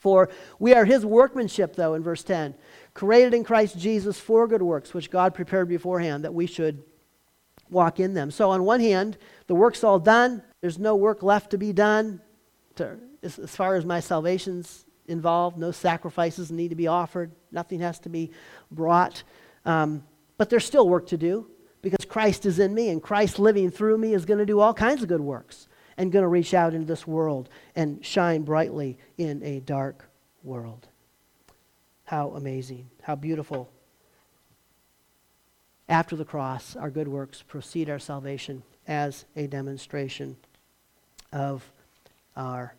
[0.00, 2.54] For we are his workmanship, though, in verse 10,
[2.92, 6.82] created in Christ Jesus for good works, which God prepared beforehand that we should
[7.70, 8.32] walk in them.
[8.32, 9.16] So, on one hand,
[9.46, 10.42] the work's all done.
[10.62, 12.22] There's no work left to be done
[12.76, 15.58] to, as, as far as my salvation's involved.
[15.58, 17.32] No sacrifices need to be offered.
[17.50, 18.30] Nothing has to be
[18.70, 19.24] brought.
[19.66, 20.04] Um,
[20.38, 21.50] but there's still work to do
[21.82, 24.72] because Christ is in me and Christ living through me is going to do all
[24.72, 28.98] kinds of good works and going to reach out into this world and shine brightly
[29.18, 30.08] in a dark
[30.44, 30.86] world.
[32.04, 32.88] How amazing.
[33.02, 33.68] How beautiful.
[35.88, 40.36] After the cross, our good works precede our salvation as a demonstration
[41.32, 41.70] of
[42.36, 42.74] our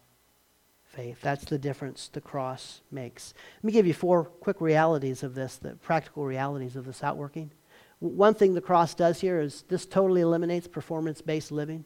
[0.83, 1.19] faith.
[1.21, 3.33] That's the difference the cross makes.
[3.57, 7.51] Let me give you four quick realities of this, the practical realities of this outworking.
[7.99, 11.85] One thing the cross does here is this totally eliminates performance based living.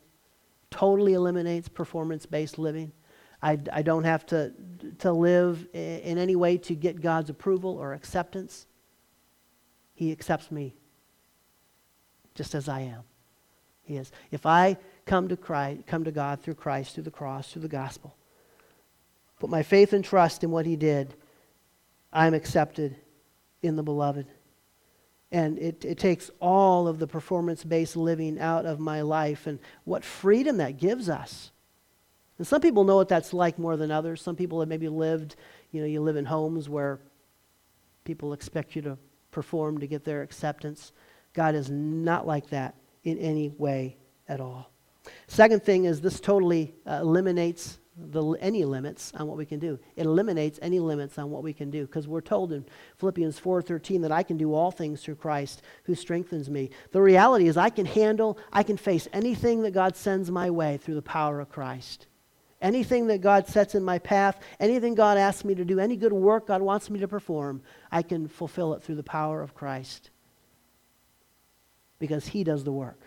[0.70, 2.92] Totally eliminates performance based living.
[3.42, 4.52] I, I don't have to,
[5.00, 8.66] to live in any way to get God's approval or acceptance.
[9.94, 10.76] He accepts me
[12.36, 13.02] just as I am.
[13.84, 14.12] He is.
[14.32, 14.78] If I
[15.08, 18.16] come to Christ, come to God through Christ, through the cross, through the gospel,
[19.40, 21.16] put my faith and trust in what He did,
[22.14, 22.96] I'm accepted
[23.62, 24.28] in the beloved.
[25.32, 29.60] And it, it takes all of the performance based living out of my life and
[29.84, 31.52] what freedom that gives us.
[32.38, 34.22] And some people know what that's like more than others.
[34.22, 35.36] Some people have maybe lived,
[35.72, 37.00] you know, you live in homes where
[38.06, 38.98] people expect you to
[39.32, 40.94] perform to get their acceptance.
[41.34, 43.98] God is not like that in any way
[44.30, 44.72] at all.
[45.28, 49.80] Second thing is this totally uh, eliminates the, any limits on what we can do.
[49.96, 52.66] It eliminates any limits on what we can do because we're told in
[52.98, 56.70] Philippians 4:13 that I can do all things through Christ who strengthens me.
[56.92, 60.78] The reality is I can handle, I can face anything that God sends my way
[60.78, 62.08] through the power of Christ.
[62.62, 66.14] Anything that God sets in my path, anything God asks me to do, any good
[66.14, 70.10] work God wants me to perform, I can fulfill it through the power of Christ
[72.00, 73.07] because he does the work.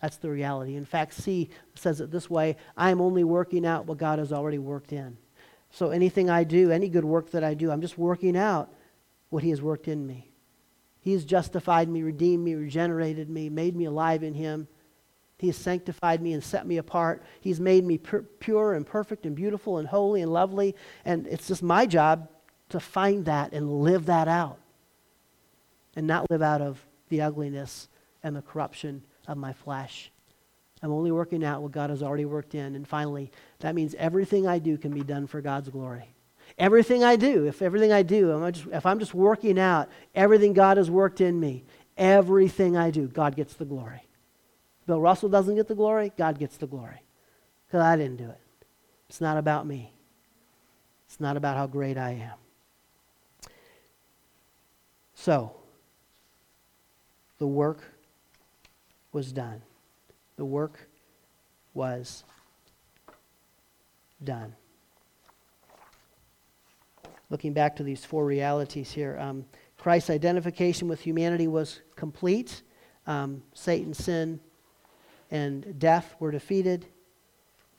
[0.00, 0.76] That's the reality.
[0.76, 4.32] In fact, C says it this way I am only working out what God has
[4.32, 5.16] already worked in.
[5.70, 8.72] So anything I do, any good work that I do, I'm just working out
[9.30, 10.30] what He has worked in me.
[11.00, 14.68] He has justified me, redeemed me, regenerated me, made me alive in Him.
[15.38, 17.22] He has sanctified me and set me apart.
[17.40, 20.74] He's made me pure and perfect and beautiful and holy and lovely.
[21.04, 22.28] And it's just my job
[22.70, 24.58] to find that and live that out
[25.94, 27.88] and not live out of the ugliness
[28.22, 30.10] and the corruption of my flesh.
[30.82, 32.74] I'm only working out what God has already worked in.
[32.74, 36.08] And finally, that means everything I do can be done for God's glory.
[36.58, 40.90] Everything I do, if everything I do, if I'm just working out everything God has
[40.90, 41.64] worked in me,
[41.96, 44.02] everything I do, God gets the glory.
[44.86, 47.02] Bill Russell doesn't get the glory, God gets the glory.
[47.66, 48.40] Because I didn't do it.
[49.08, 49.92] It's not about me,
[51.06, 52.38] it's not about how great I am.
[55.14, 55.52] So,
[57.38, 57.82] the work
[59.12, 59.62] was done.
[60.36, 60.88] The work
[61.74, 62.24] was
[64.22, 64.54] done.
[67.30, 69.44] Looking back to these four realities here, um,
[69.76, 72.62] Christ's identification with humanity was complete.
[73.06, 74.40] Um, Satan, sin,
[75.30, 76.86] and death were defeated.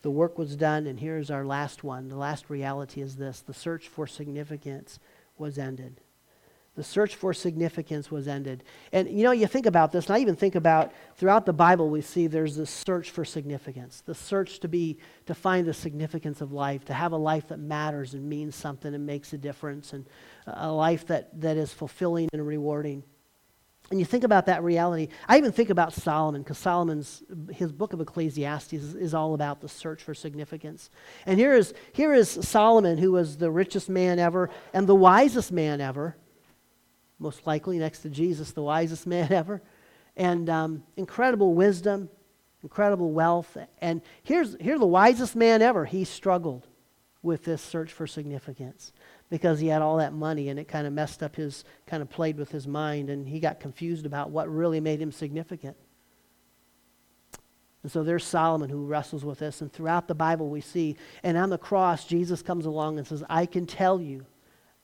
[0.01, 2.07] The work was done, and here's our last one.
[2.07, 4.99] The last reality is this the search for significance
[5.37, 5.99] was ended.
[6.79, 8.63] The search for significance was ended.
[8.93, 11.89] And you know, you think about this, and I even think about throughout the Bible,
[11.89, 16.39] we see there's this search for significance, the search to be, to find the significance
[16.39, 19.91] of life, to have a life that matters and means something and makes a difference,
[19.91, 20.05] and
[20.47, 23.03] a life that, that is fulfilling and rewarding.
[23.91, 25.09] And you think about that reality.
[25.27, 29.59] I even think about Solomon, because Solomon's, his book of Ecclesiastes is, is, all about
[29.59, 30.89] the search for significance.
[31.25, 35.51] And here is, here is Solomon, who was the richest man ever and the wisest
[35.51, 36.15] man ever
[37.19, 39.61] most likely next to Jesus, the wisest man ever,
[40.15, 42.09] and um, incredible wisdom,
[42.63, 43.57] incredible wealth.
[43.79, 45.85] And here's, here's the wisest man ever.
[45.85, 46.67] He struggled
[47.21, 48.93] with this search for significance
[49.29, 52.09] because he had all that money and it kind of messed up his, kind of
[52.09, 55.75] played with his mind and he got confused about what really made him significant.
[57.83, 59.61] And so there's Solomon who wrestles with this.
[59.61, 63.23] And throughout the Bible, we see, and on the cross, Jesus comes along and says,
[63.29, 64.25] I can tell you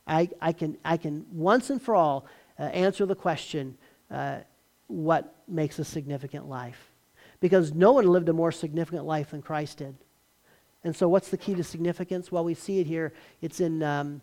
[0.08, 2.26] I, I, can, I can once and for all
[2.60, 3.78] uh, answer the question
[4.12, 4.40] uh,
[4.88, 6.92] what makes a significant life?
[7.40, 9.96] Because no one lived a more significant life than Christ did.
[10.84, 12.32] And so, what's the key to significance?
[12.32, 13.14] Well, we see it here.
[13.42, 14.22] It's in um,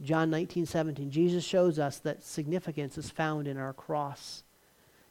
[0.00, 1.10] John 19, 17.
[1.10, 4.44] Jesus shows us that significance is found in our cross.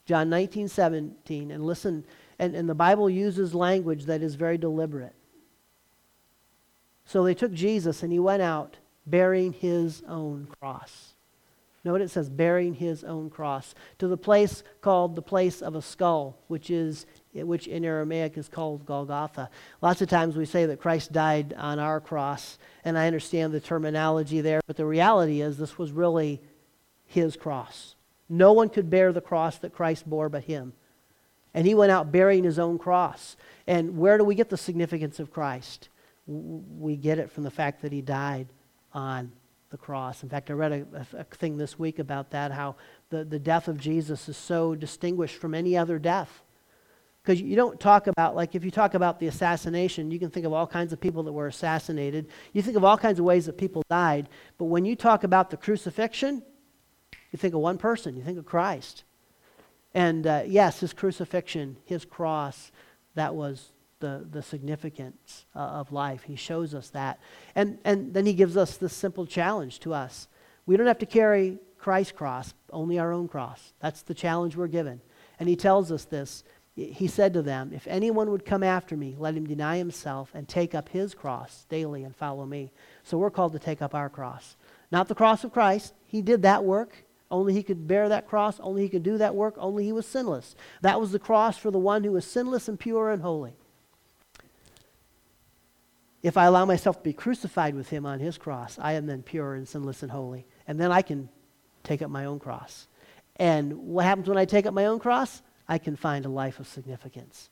[0.06, 1.50] John 19, 17.
[1.50, 2.04] And listen,
[2.38, 5.14] and, and the Bible uses language that is very deliberate.
[7.04, 11.14] So they took Jesus and he went out bearing his own cross.
[11.82, 15.80] Note it says bearing his own cross to the place called the place of a
[15.80, 19.48] skull, which is which in Aramaic is called Golgotha.
[19.80, 23.60] Lots of times we say that Christ died on our cross, and I understand the
[23.60, 26.42] terminology there, but the reality is this was really
[27.06, 27.94] his cross.
[28.28, 30.74] No one could bear the cross that Christ bore but him.
[31.54, 33.36] And he went out bearing his own cross.
[33.66, 35.88] And where do we get the significance of Christ?
[36.26, 38.48] We get it from the fact that he died
[38.92, 39.32] on
[39.70, 40.22] the cross.
[40.22, 42.76] In fact, I read a, a, thing this week about that, how
[43.10, 46.42] the, the death of Jesus is so distinguished from any other death.
[47.22, 50.46] Because you don't talk about, like, if you talk about the assassination, you can think
[50.46, 52.28] of all kinds of people that were assassinated.
[52.52, 54.28] You think of all kinds of ways that people died.
[54.58, 56.42] But when you talk about the crucifixion,
[57.30, 59.04] you think of one person, you think of Christ.
[59.94, 62.72] And uh, yes, his crucifixion, his cross,
[63.14, 66.24] that was the, the significance uh, of life.
[66.24, 67.20] He shows us that.
[67.54, 70.28] And, and then he gives us this simple challenge to us.
[70.66, 73.72] We don't have to carry Christ's cross, only our own cross.
[73.80, 75.00] That's the challenge we're given.
[75.38, 76.44] And he tells us this.
[76.74, 80.48] He said to them, If anyone would come after me, let him deny himself and
[80.48, 82.72] take up his cross daily and follow me.
[83.02, 84.56] So we're called to take up our cross.
[84.90, 85.94] Not the cross of Christ.
[86.06, 87.04] He did that work.
[87.30, 88.58] Only he could bear that cross.
[88.60, 89.54] Only he could do that work.
[89.58, 90.56] Only he was sinless.
[90.80, 93.54] That was the cross for the one who was sinless and pure and holy
[96.22, 99.22] if I allow myself to be crucified with him on his cross, I am then
[99.22, 100.46] pure and sinless and holy.
[100.66, 101.28] And then I can
[101.82, 102.86] take up my own cross.
[103.36, 105.42] And what happens when I take up my own cross?
[105.66, 107.48] I can find a life of significance.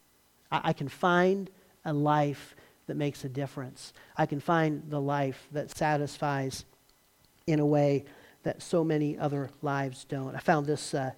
[0.52, 1.48] I, I can find
[1.84, 2.54] a life
[2.86, 3.92] that makes a difference.
[4.16, 6.64] I can find the life that satisfies
[7.46, 8.04] in a way
[8.42, 10.34] that so many other lives don't.
[10.34, 11.12] I found this uh,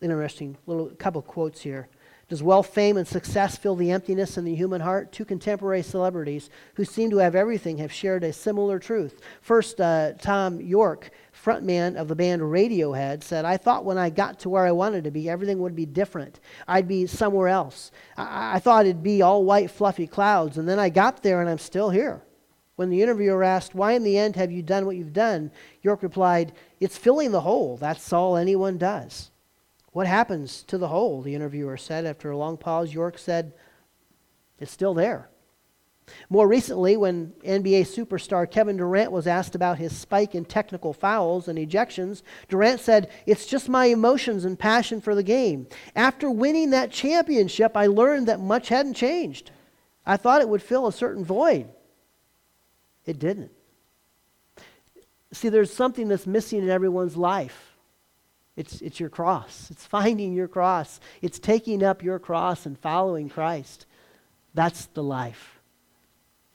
[0.00, 1.88] interesting little couple quotes here.
[2.30, 5.10] Does wealth, fame, and success fill the emptiness in the human heart?
[5.10, 9.20] Two contemporary celebrities who seem to have everything have shared a similar truth.
[9.40, 14.38] First, uh, Thom Yorke, frontman of the band Radiohead, said, I thought when I got
[14.40, 16.38] to where I wanted to be, everything would be different.
[16.68, 17.90] I'd be somewhere else.
[18.16, 21.50] I, I thought it'd be all white, fluffy clouds, and then I got there and
[21.50, 22.22] I'm still here.
[22.76, 25.50] When the interviewer asked, Why in the end have you done what you've done?
[25.82, 27.76] Yorke replied, It's filling the hole.
[27.76, 29.29] That's all anyone does.
[29.92, 31.20] What happens to the hole?
[31.22, 32.06] The interviewer said.
[32.06, 33.52] After a long pause, Yorke said,
[34.58, 35.28] It's still there.
[36.28, 41.48] More recently, when NBA superstar Kevin Durant was asked about his spike in technical fouls
[41.48, 45.66] and ejections, Durant said, It's just my emotions and passion for the game.
[45.94, 49.50] After winning that championship, I learned that much hadn't changed.
[50.06, 51.68] I thought it would fill a certain void.
[53.06, 53.50] It didn't.
[55.32, 57.69] See, there's something that's missing in everyone's life.
[58.60, 59.68] It's, it's your cross.
[59.70, 61.00] It's finding your cross.
[61.22, 63.86] It's taking up your cross and following Christ.
[64.52, 65.60] That's the life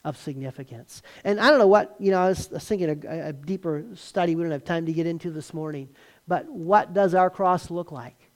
[0.04, 1.02] of significance.
[1.24, 4.44] And I don't know what, you know, I was, thinking a, a deeper study we
[4.44, 5.90] don't have time to get into this morning,
[6.28, 8.30] but what does our cross look like?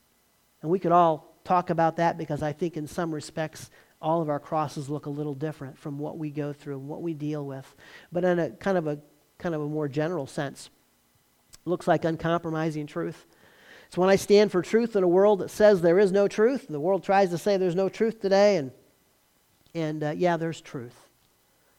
[0.64, 3.70] And we could all talk about that because I think in some respects
[4.02, 7.04] all of our crosses look a little different from what we go through and what
[7.04, 7.76] we deal with.
[8.12, 9.00] But in a kind of a
[9.38, 10.72] kind of a more general sense,
[11.66, 13.28] looks like uncompromising truth.
[13.90, 16.68] It's when I stand for truth in a world that says there is no truth.
[16.70, 18.72] The world tries to say there's no truth today, and,
[19.74, 20.94] and uh, yeah, there's truth.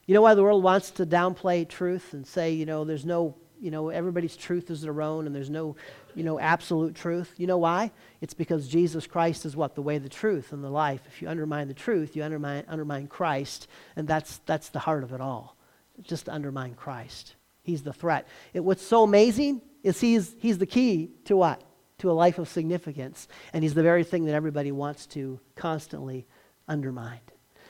[0.06, 3.36] You know why the world wants to downplay truth and say, you know, there's no,
[3.60, 5.76] you know, everybody's truth is their own and there's no,
[6.16, 7.32] you know, absolute truth.
[7.36, 7.92] You know why?
[8.20, 9.76] It's because Jesus Christ is what?
[9.76, 11.02] The way, the truth, and the life.
[11.06, 15.12] If you undermine the truth, you undermine, undermine Christ, and that's, that's the heart of
[15.12, 15.56] it all.
[16.02, 17.36] Just undermine Christ.
[17.62, 18.26] He's the threat.
[18.52, 21.62] It, what's so amazing is he's, he's the key to what?
[22.00, 23.28] To a life of significance.
[23.52, 26.26] And he's the very thing that everybody wants to constantly
[26.66, 27.20] undermine.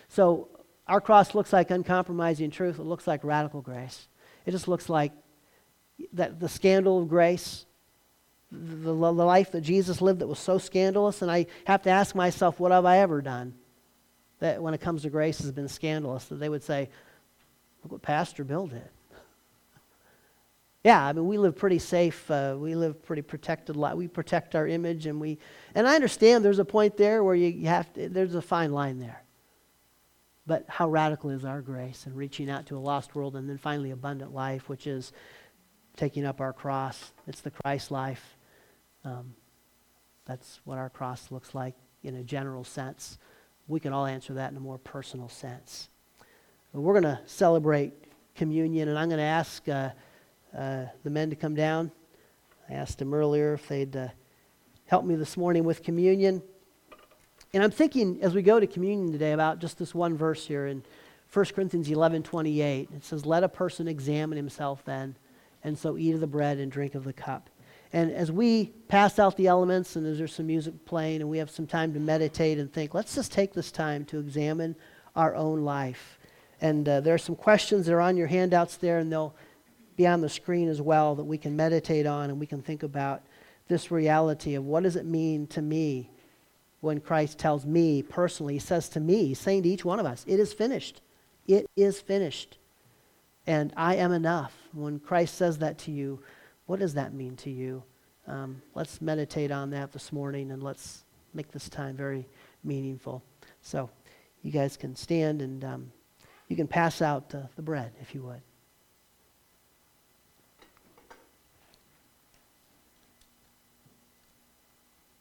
[0.08, 0.48] So
[0.86, 2.78] our cross looks like uncompromising truth.
[2.78, 4.08] It looks like radical grace.
[4.46, 5.12] It just looks like
[6.12, 7.66] that the scandal of grace,
[8.52, 11.22] the, the life that Jesus lived that was so scandalous.
[11.22, 13.54] And I have to ask myself, what have I ever done
[14.38, 16.24] that when it comes to grace has been scandalous?
[16.26, 16.88] That they would say,
[17.82, 18.88] look what Pastor Bill did.
[20.82, 22.30] Yeah, I mean, we live pretty safe.
[22.30, 23.96] Uh, we live pretty protected life.
[23.96, 25.38] We protect our image, and we.
[25.74, 28.08] And I understand there's a point there where you, have to.
[28.08, 29.22] There's a fine line there.
[30.46, 33.58] But how radical is our grace and reaching out to a lost world, and then
[33.58, 35.12] finally abundant life, which is
[35.96, 37.12] taking up our cross.
[37.26, 38.36] It's the Christ life.
[39.04, 39.34] Um,
[40.24, 43.18] that's what our cross looks like in a general sense.
[43.68, 45.90] We can all answer that in a more personal sense.
[46.72, 47.92] But we're going to celebrate
[48.34, 49.68] communion, and I'm going to ask.
[49.68, 49.90] Uh,
[50.56, 51.90] uh, the men to come down.
[52.68, 54.08] I asked them earlier if they'd uh,
[54.86, 56.42] help me this morning with communion.
[57.52, 60.66] And I'm thinking as we go to communion today about just this one verse here
[60.66, 60.82] in
[61.32, 62.88] 1 Corinthians 11 28.
[62.94, 65.16] It says, Let a person examine himself then,
[65.62, 67.50] and so eat of the bread and drink of the cup.
[67.92, 71.38] And as we pass out the elements and as there's some music playing and we
[71.38, 74.76] have some time to meditate and think, let's just take this time to examine
[75.16, 76.18] our own life.
[76.60, 79.34] And uh, there are some questions that are on your handouts there, and they'll
[80.00, 82.82] be on the screen as well that we can meditate on and we can think
[82.82, 83.20] about
[83.68, 86.08] this reality of what does it mean to me
[86.80, 90.06] when Christ tells me personally, he says to me, he's saying to each one of
[90.06, 91.02] us, it is finished.
[91.46, 92.56] It is finished.
[93.46, 94.56] And I am enough.
[94.72, 96.20] When Christ says that to you,
[96.64, 97.82] what does that mean to you?
[98.26, 102.26] Um, let's meditate on that this morning and let's make this time very
[102.64, 103.22] meaningful.
[103.60, 103.90] So,
[104.42, 105.92] you guys can stand and um,
[106.48, 108.40] you can pass out uh, the bread if you would.